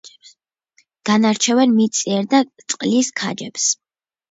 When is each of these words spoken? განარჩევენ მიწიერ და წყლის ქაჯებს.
განარჩევენ 1.09 1.77
მიწიერ 1.81 2.27
და 2.33 2.41
წყლის 2.67 3.13
ქაჯებს. 3.23 3.71